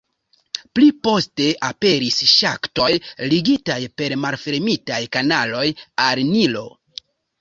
[0.77, 2.89] Pli poste aperis ŝaktoj,
[3.33, 5.67] ligitaj per malfermitaj kanaloj
[6.07, 6.65] al Nilo.